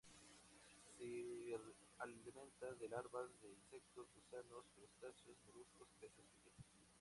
[0.97, 1.59] Se
[1.99, 6.89] alimenta de larvas de insectos, gusanos, crustáceos, moluscos, peces pequeños.